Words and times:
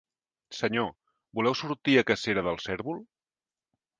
Senyor, 0.59 0.87
voleu 1.39 1.57
sortir 1.59 1.97
a 2.03 2.05
cacera 2.11 2.45
del 2.47 2.59
cèrvol? 2.65 3.03